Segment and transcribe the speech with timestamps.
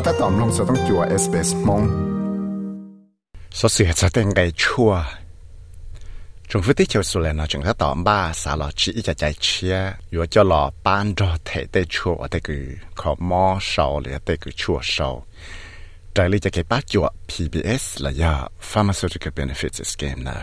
[0.00, 1.82] ก็ถ้าตอมลงสต้องจัวเอสเปสมง
[3.58, 4.92] สเสียจะเป็นไงชัว
[6.50, 9.76] จงฟื้นที่เชียวสุเลนะจงถ้าตอมบ้าสาลอชีจะใจเชีย
[10.10, 12.64] อยู่จะหล่อปานรอเทได้ชัวแต่คือ
[13.00, 15.08] ขอมอเสาหรือแต่คือชัวเสา
[16.12, 18.32] ใจเลยจะเก็บป้าจัว PBS ระยะ
[18.70, 20.38] Pharmaceutical Benefits Scheme นะ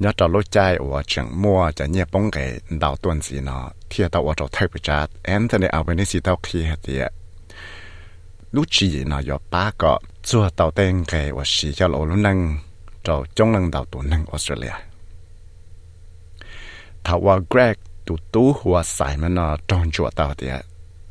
[0.00, 3.70] nhớ trò lối chạy và chẳng mua chả nhẹ bóng cái đào tuần gì nó
[3.90, 7.06] thì tao ở trò thay bị chát Anthony Albanese tao khi hạt địa
[8.52, 9.90] lúc chỉ nó có ba cái
[10.22, 12.58] chưa tàu tên cái và xí cho lỗ lúc năng
[13.04, 14.72] cho trong năng đào tuần năng Australia.
[17.04, 17.76] Thảo và Greg
[18.06, 18.82] tụ tú hòa
[19.16, 20.48] mà nó tròn chùa tàu thì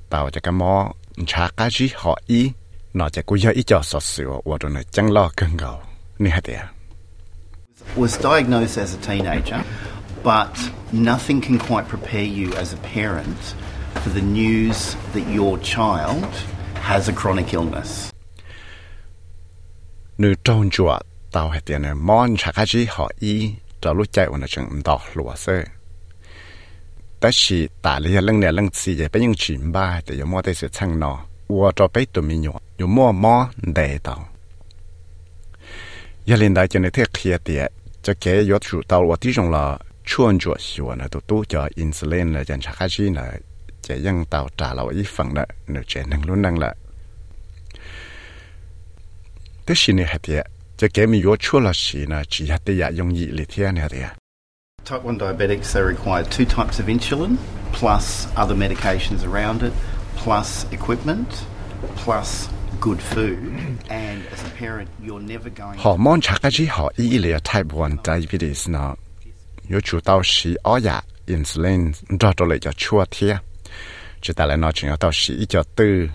[0.10, 0.94] tàu cho cái mò
[1.28, 2.52] chả cái gì họ ý
[2.94, 5.80] nó chỉ có ý cho sọt sửa và rồi nó chẳng lo cơn gầu
[6.20, 6.62] nè hạt địa
[7.96, 9.64] was diagnosed as a teenager,
[10.24, 10.58] but
[10.92, 13.38] nothing can quite prepare you as a parent
[14.02, 16.24] for the news that your child
[16.88, 18.10] has a chronic illness.
[20.18, 21.00] Nữ trong chùa
[21.32, 25.02] tao hãy tiền món chả cá gì họ y cho lúc chạy ổn chừng đọc
[25.14, 25.64] lúa sơ.
[27.20, 30.26] Tất chỉ tả lý lưng này lưng xì dạy bấy những chuyển ba để yếu
[30.26, 34.00] mua tế sự chăng nó, Ua cho bấy tụi mình nhỏ, yếu mô mô đề
[34.04, 34.28] tao.
[36.28, 37.66] Yà lên đại cho nên thiết khía tìa,
[38.04, 41.44] cho kế yếu chủ tao ua tí rộng là chuan chùa xìa nè tụ tụ
[41.50, 43.22] cho insulin là dân chả cá gì nè
[43.88, 46.72] จะยังเต่าจ่าเราอีฝั่งละหนูเจนังลุ้นนังละ
[49.64, 50.42] แต่สิเนี่ยเดีย
[50.80, 54.10] จะแกมียศชั่วละสินะจีฮัตเดียยงยีเลยเทียเนี่ยเดีย
[54.90, 57.34] Type 1 diabetics, they require two types of insulin,
[57.74, 58.06] plus
[58.42, 59.74] other medications around it,
[60.16, 61.30] plus equipment,
[61.98, 62.30] plus
[62.80, 63.52] good food.
[63.90, 68.86] And as a parent you're never going ฮอร์โมนชักกะจีฮออีเลีย type 1 diabetes นะ
[69.72, 70.98] ยอชูเต้าชีอ้อยา
[71.32, 71.82] อินซูลิน
[72.22, 73.34] ดอตเลยจะชั่วเทีย
[74.22, 76.10] chỉ ta lại nói chuyện tao sĩ ít cho tư.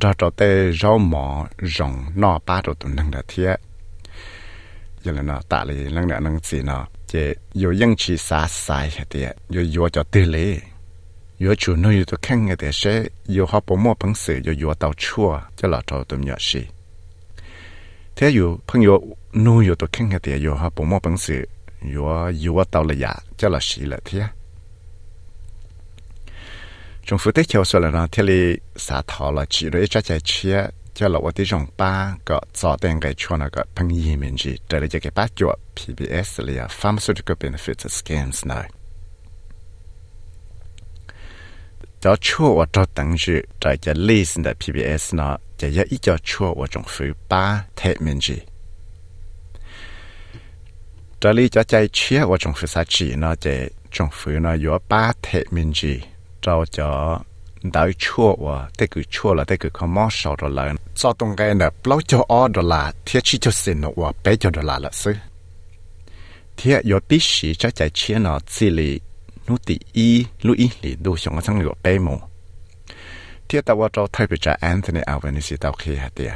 [0.00, 3.60] Ra cho tê rau mỏ rồng nọ ba đồ tụi năng đã thiệt
[5.02, 7.34] giờ là nó tạ lì, năng đã năng gì nó chỉ
[7.64, 10.58] yo yên chỉ xa sai hết tiệt yo yo cho tư lì.
[11.40, 13.04] Yo chủ nó yo tụi khăn hết tiệt sẽ
[13.38, 16.34] yo họ bố mò phẳng sự yo yo tao chua, cho là cho tụi nhỏ
[16.38, 16.60] sĩ
[18.16, 18.98] thế yo phẳng yo
[19.34, 21.48] nuôi yo tụi khăn cái tiệt yo họ bố mò phẳng sự
[21.96, 24.26] yo yo tao lì ya cho là sĩ là thiệt
[27.05, 38.63] 政府的条说了呢，这里啥套了，只了一只在吃，叫了我的种八个早点给错那个朋友们去，这里就给八角 PBS 里啊，Pharmaceutical Benefits Schemes 呢。
[41.99, 48.41] 叫错我找等于在这 list 的 PBS 呢，这也一叫错我种非八太面积。
[51.19, 53.35] 这里叫在切我种非啥子呢？
[53.39, 56.01] 这种非呢有八太面积，
[56.46, 57.20] trâu cho
[57.62, 61.12] đợi chua và thế cứ chua là thế cứ không mất sầu rồi là cho
[61.12, 64.36] tung cái nè bao cho ở đó là thiết chi cho xin nó và bé
[64.36, 65.14] cho đó là là sư
[66.56, 69.00] thiết yo tí sĩ cho chạy chia nó chỉ lì
[69.48, 72.18] nút tí y lúc y lì đủ xong sang lửa bé mù
[73.48, 76.32] thiết tao vào cho thay bị cho Anthony Albanese tao khi hạt tiền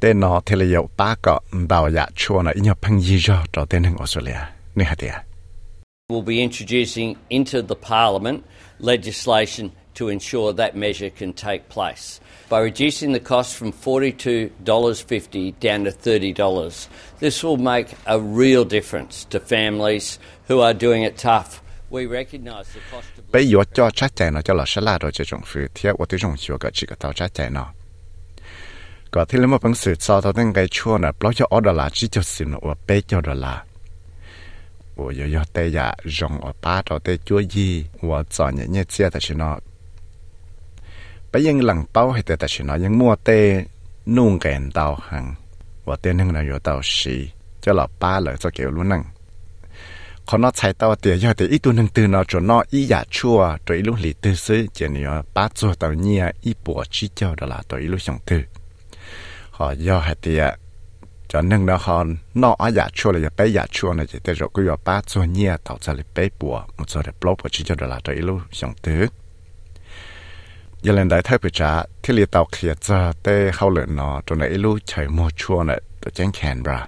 [0.00, 1.34] tên nó thì là yêu ba cái
[1.68, 3.18] đào dạ chua nó ít nhập phăng gì
[3.52, 4.38] cho tên hàng Australia
[4.74, 5.14] nên hạt tiền
[6.09, 8.43] We'll be introducing into the Parliament
[8.79, 12.19] legislation to ensure that measure can take place
[12.49, 16.87] by reducing the cost from $42.50 down to $30.
[17.19, 21.61] This will make a real difference to families who are doing it tough.
[21.89, 24.97] We recognize the cost of bây giờ cho chắc chắn nó cho là sẽ là
[24.97, 27.73] rồi这种 phụ theo 我对这种学个这个到chắc chắn nó
[29.11, 31.59] có thể là một bằng sự cho tao đang cái chua nè bao cho ở
[31.59, 33.63] đó là chỉ cho xin nó bé cho đó là
[34.95, 39.57] 我有要带呀，让我爸到带做衣，我早年也接的是那，
[41.31, 43.65] 不因冷包还得的是那，因莫带
[44.03, 45.35] 弄干到行，
[45.85, 47.29] 我带那个有到时，
[47.61, 49.03] 叫老爸了就给路能。
[50.27, 58.43] เขานอใช้ตัวเตียยอดแต่อีตัวหนึ่งตื่นนอจนนออีอยากชั่วตัวอีลูกหลีตื่นซื้อเจนี่ว่าป้าจัวตัวเนี่ยอีปวดชี้เจ้าดละตัวอีลูกสองตื่น
[59.55, 60.43] ขอยอดให้เตีย
[61.30, 62.06] จอนึ่งนะฮอน
[62.42, 69.02] นออยากชวนเลยไปอยากชวนเลยแต่เราก็อยากป้าส่วนเนี่ยต่อจะเลยไปปัวมันจะได้ปลอบประชิ้นจดละตัวอีลูสองตื้อ
[70.84, 71.70] ยันเลนได้เท่าไปจ้า
[72.02, 76.80] ที่เรียตาเขียจะได้เข้าเหลือนอจนในอีลูกใช้โมช่วนเลยตัวแจ้งแขนบรา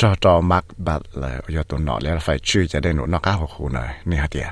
[0.00, 4.48] จอจอมักบัดเลยอยากตัวหนอแล้วไฟชื่อจะได้หนุนนอกก้าวหูหน่อยนี่ฮะเดีย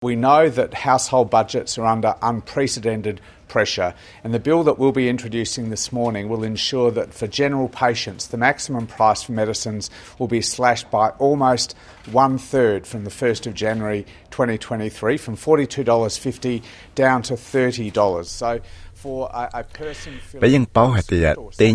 [0.00, 5.08] We know that household budgets are under unprecedented pressure, and the bill that we'll be
[5.08, 9.90] introducing this morning will ensure that for general patients, the maximum price for medicines
[10.20, 11.74] will be slashed by almost
[12.12, 16.62] one third from the 1st of January 2023, from $42.50
[16.94, 18.24] down to $30.
[18.26, 18.60] So
[18.94, 20.12] for a person,
[20.94, 21.24] hạt thì
[21.58, 21.72] tê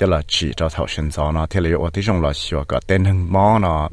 [0.00, 1.46] cho là chỉ cho thảo sinh gió nó.
[1.46, 3.88] Thì liệu ở tí trong là sửa cả tên hưng mò nó.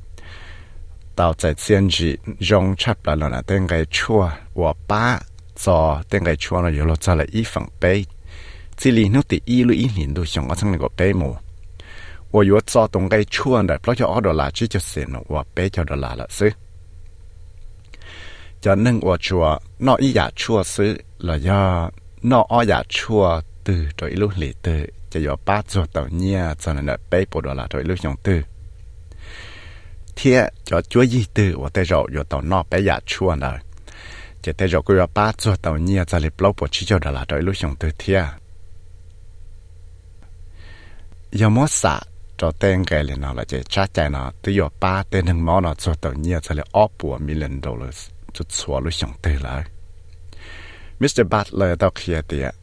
[1.15, 5.19] Tạo tại tiên chỉ dùng chấp là nó tên cái chua và ba
[5.63, 8.03] cho tên cái chua nó yếu cho là y phần bê.
[8.77, 11.13] Chỉ lý nó thì y lưu y nhìn đồ xong ở trong này có bê
[11.13, 11.35] mù.
[12.31, 15.05] Và yếu cho tổng cái chua này nó cho ở đó là chỉ cho xin
[15.13, 16.49] nó và bê cho đó là là sư
[18.61, 21.89] cho nên ở chùa nó y giả chua sư là do
[22.21, 24.87] nó ở giả chua từ rồi lưu lý từ
[25.19, 27.99] chỉ có ba chỗ tàu nhia cho nên là bé bộ đồ là rồi lúc
[28.01, 28.41] dùng từ
[30.15, 33.57] thiệt cho chúa gì từ và tới rồi có tàu nọ bé giả chua nữa
[34.41, 37.11] chỉ tới rồi có ba chỗ tàu nhia cho nên lâu bộ chỉ cho đó
[37.11, 38.23] là rồi lúc dùng từ thiệt
[41.31, 41.99] giờ mất xả
[42.37, 45.45] cho tên cái lên nó là chỉ chắc chắn nó tới có ba tên hàng
[45.45, 49.11] món nó cho tàu nhia cho nên ốp bộ million dollars cho xóa lúc dùng
[49.21, 49.63] từ lại
[50.99, 51.23] Mr.
[51.29, 52.55] Butler tao kia tiệt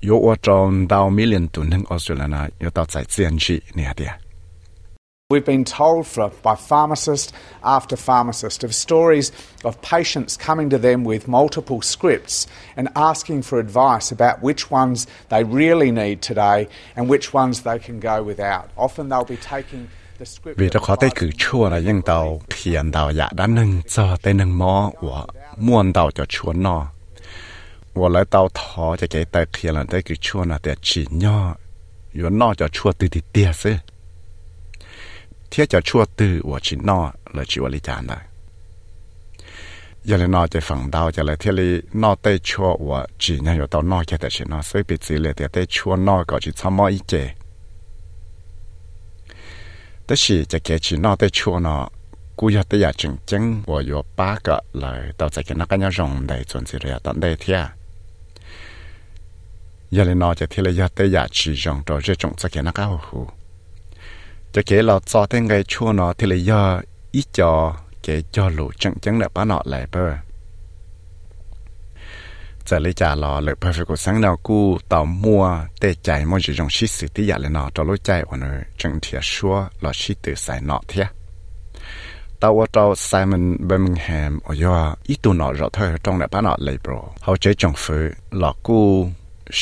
[0.00, 4.12] 有我中到 million 吨的 Australia 呢，有到在自然区那点。
[5.32, 7.28] We've been told for, by pharmacist
[7.62, 9.30] after pharmacist of stories
[9.62, 15.06] of patients coming to them with multiple scripts and asking for advice about which ones
[15.28, 16.66] they really need today
[16.96, 18.70] and which ones they can go without.
[18.76, 19.86] Often they'll be taking
[20.18, 20.58] the script.
[20.58, 24.16] Vì đó khó tới cử chua là những tàu khiển tàu dạ đã nâng cho
[24.22, 25.26] tới nâng mò của
[25.56, 26.86] muôn tàu cho chua nó
[27.94, 31.56] 我来到头就给带开了，带个车呢，带起鸟，
[32.12, 33.80] 有闹叫车对的电是，
[35.50, 38.16] 贴叫车对我去闹了去我里讲的。
[40.02, 43.82] giờ là nó chỉ phần đầu giờ là thế li nó tây chua và chỉ nhà有到
[43.82, 46.50] nó cái đó chỉ nó sẽ bị chỉ là để tây chua nó có chỉ
[46.56, 47.34] tham mò ý chế
[50.08, 51.88] đó là chỉ cái chỉ nó tây chua nó
[52.36, 57.70] cú giờ tây giờ chân chân và có ba cái là到这个那个要用的，总之了当代天。
[59.95, 62.63] giờ lên nó chỉ thì là giờ tới giờ chỉ dùng cái trồng cho cái
[62.63, 63.27] nó cao hù
[64.53, 66.81] cho cái là cho tên cái chua nó thì là giờ
[67.11, 68.71] ít cho cái cho lũ
[69.03, 69.99] là bán nọ lại bơ
[72.65, 76.25] giờ lấy trả lò lợi bơ phải của sáng nào cu tàu mua tê chạy
[76.25, 78.47] mua chỉ dùng xí sự tí giờ lên nó cho lối chạy của nó
[78.77, 81.07] chẳng thiệt xua là xí tự xài nọ thiệt
[82.39, 86.55] tàu ở tao Simon Birmingham ở giờ ít tu nọ thôi trong lại bán nọ
[86.59, 89.09] lại bro hậu chế trồng phứ là cu
[89.47, 89.55] This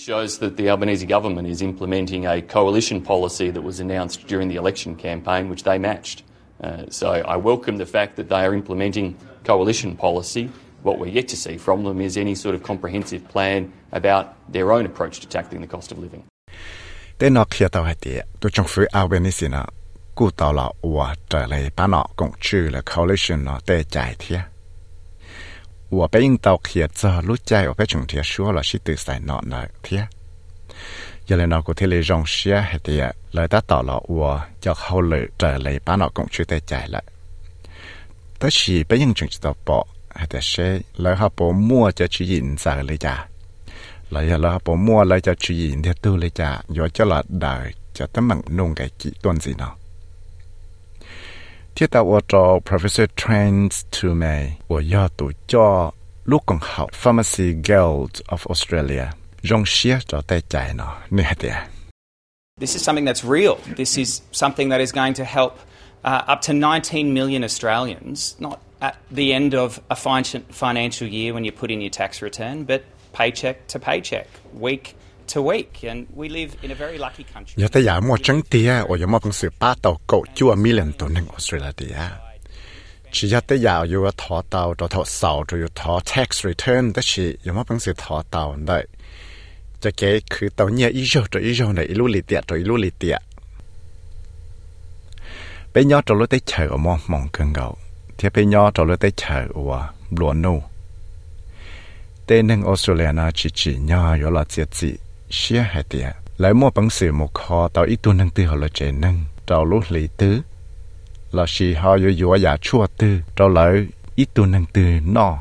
[0.00, 4.56] shows that the Albanese government is implementing a coalition policy that was announced during the
[4.56, 6.22] election campaign, which they matched.
[6.62, 10.50] Uh, so I welcome the fact that they are implementing coalition policy.
[10.82, 14.70] What we're yet to see from them is any sort of comprehensive plan about their
[14.70, 16.22] own approach to tackling the cost of living.
[17.18, 19.62] แต่นอกเขียตัวให้เตี้ยตัวจงฟื้นเอาเบนิสินะ
[20.17, 24.41] กูตอละอัวเจอเลยป้าเนาะกงชื่อเลย coalition เนาะเตะใจเทีย
[25.91, 30.01] อัวไปยิงเตาเขียเจอรู้ใจอัวไปชงเทียชัวเราชิตือใส่เนาะเนาะเทีย
[31.25, 34.25] อย่าเลยเนาะกูเทเลยรองเชียให้เตียเลยตาต่อละอัว
[34.63, 37.01] จะเข้าเลยเจอเลยป้าเนาะกงชื่อเตะใจละ
[38.37, 39.79] แต่ชีไปยิงจงจะต่อปอ
[40.17, 40.53] ให้แต่เช
[41.01, 43.15] เลยเขาปมั่วจะชื่อยินใส่เลยจ้า
[44.11, 47.53] เลยแล้วปมั่วเลยจะชื่อยินเทียตู้เลยจ้าอย่าจะละได้
[47.97, 49.73] จะตั้งมังนุ่งไก่กี่ต้นสิเนาะ
[51.78, 55.90] thiết tạo ở cho Professor Trent Tumay ở nhà tổ cho
[56.24, 59.04] lúc còn học Pharmacy Guild of Australia
[59.42, 61.54] rong xia cho tay chạy nó nè địa.
[62.60, 63.54] This is something that's real.
[63.76, 65.52] This is something that is going to help
[66.04, 69.94] uh, up to 19 million Australians, not at the end of a
[70.50, 72.82] financial year when you put in your tax return, but
[73.12, 74.26] paycheck to paycheck,
[74.60, 74.97] week
[75.34, 77.54] to week, and we live in a very lucky country.
[77.56, 80.54] Giờ tới giờ mua trắng tia, ở giờ mua bằng sự ba tàu cậu chua
[80.54, 82.10] million tuần ng Australia tia.
[83.12, 86.92] Chỉ giờ tới giờ yêu thọ tàu, rồi thọ sầu, rồi yêu thọ tax return,
[86.92, 88.22] đó chỉ giờ mua là chết thọ
[105.30, 106.12] tàu hai tiệt
[106.54, 109.64] mua bằng sự một kho tàu ít tu nâng tư họ là trẻ nâng tàu
[109.64, 110.40] lúc lý tư.
[111.32, 115.38] Là xì họ yo yo ya chua tư tàu lấy ít tu nâng tư nọ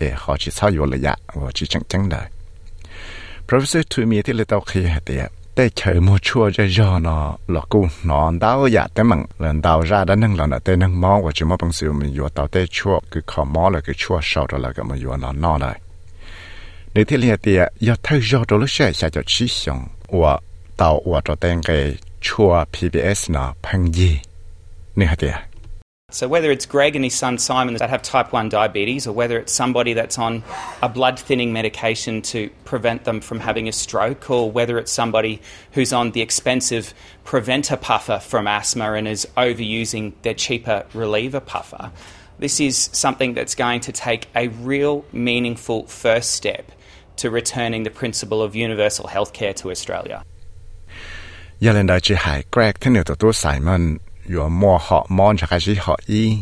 [0.00, 2.26] để họ chỉ sao yêu là dạ và chỉ chẳng chẳng đời.
[3.48, 6.98] Professor tụi mi thì lấy tao khi hạt tiệt để chờ mua chua cho do
[6.98, 9.24] nó, là cô nó đau dạ tới mặn.
[9.38, 11.92] Lần đau ra đã nâng lần là tên nâng mò và chỉ mua bằng sự
[11.92, 13.00] mình vừa tao tê chua.
[13.10, 15.80] Cứ khó mò là cái chua, sau đó là cái mà vừa nó nọ này
[22.20, 23.30] chua PBS
[26.10, 29.38] So, whether it's Greg and his son Simon that have type 1 diabetes, or whether
[29.38, 30.44] it's somebody that's on
[30.82, 35.40] a blood thinning medication to prevent them from having a stroke, or whether it's somebody
[35.70, 36.92] who's on the expensive
[37.24, 41.90] preventer puffer from asthma and is overusing their cheaper reliever puffer,
[42.38, 46.70] this is something that's going to take a real meaningful first step
[47.22, 50.18] to returning the principle of universal healthcare to Australia.
[51.60, 51.72] Giờ
[52.16, 53.96] hải quẹt thế nhiều tụi sai mình,
[54.28, 54.48] vừa
[54.80, 56.38] họ món cho cái gì họ y.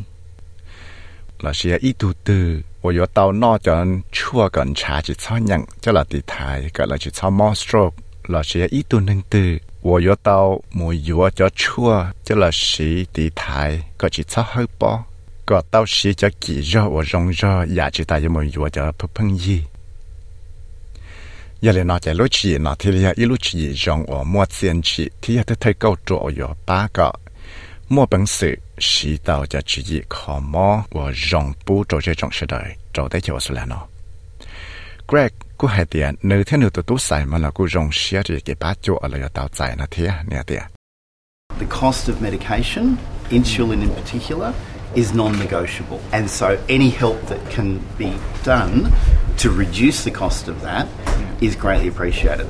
[1.40, 5.37] Là sẽ y tu từ, và vừa tàu nọ cho chua gần trà chỉ cho
[5.37, 7.96] nhận cho là tỷ thái, gọi là chỉ cho món stroke.
[8.28, 12.50] Là sẽ y tu nâng từ, và vừa tàu mùi vừa cho chua cho là
[12.52, 15.04] sĩ tỷ thái, gọi chỉ cho hơi bỏ.
[15.46, 18.22] Gọi tàu sĩ cho kỳ rõ và rong rõ, giả chỉ tại
[18.52, 19.62] cho cho phức phân gì.
[21.64, 27.09] ยาเลนอจะลุชีนอที่เรียอีลุชีจงอมัวเซียนชีที่ยาเทเก้าจัวอยู่ป้าก็
[27.95, 28.55] มัวเป็นสื่อ
[28.87, 33.81] สีดาวจะจีขอมอว่าจงปูโจเจจงเสดยโจได้เจอสุแลนอ
[35.07, 40.62] เกรกกูเห้เตียนเนื้อเทนูตัวตู้ใส่มาแล้วกูจงเชียรีเก็บป้าจัวอะไรอยู่ตาวใจนะเทียเนี่ยเดีย
[41.62, 42.85] The cost of medication,
[43.37, 44.50] insulin in particular,
[45.00, 48.11] is non-negotiable, and so any help that can be
[48.43, 48.75] done
[49.41, 50.86] to reduce the cost of that
[51.45, 52.48] is greatly appreciated.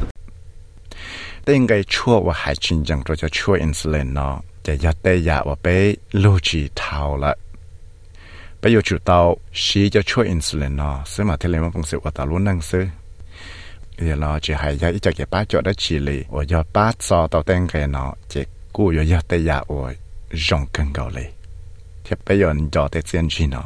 [1.43, 4.34] แต่ยังไงชั่วว่าหายจริงจังเราจะช่วยอินซูลินเนาะ
[4.65, 5.67] จะยัดได้ยาว่าไป
[6.24, 7.34] ลูจีเท่าละ
[8.60, 9.19] ไปอยู่จุดเตา
[9.62, 12.86] ชีจะช่วยอินซูลินเนาะซึ่งมาเทเลมันคงสิว่าตาลุ้นนั่งซื้อ
[13.95, 18.41] เดี๋ยวเราจะหายยาอีจากเก็บป้าจอดได้ชีลีว่ายาป้าซอเตาแตงแกเนาะจะ
[18.75, 19.91] กู้ยายัดได้ยาว่า
[20.48, 21.27] รงกันเกาเลย
[22.03, 23.65] เทียบไปยอนจอดได้เซียนจีเนาะ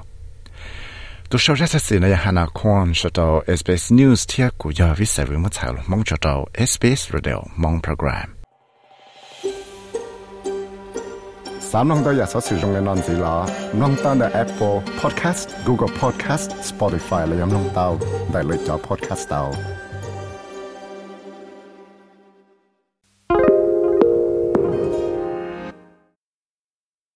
[1.31, 6.27] ตัวชาวราชสีนายฮานาคอนชดเอสเปซนิวส์เทียกูยาวิสัยวิมุตสาวมองชด
[6.71, 8.29] SBS Radio มองโปรแกรม
[11.71, 13.37] สามน้องตัวอยากสอสื่อตรงในนอนสีลา
[13.81, 17.89] น้องตั้งแต่ Apple Podcast Google Podcast Spotify และยังน้องเต้า
[18.33, 19.43] ได้เลยจอ Podcast เต้า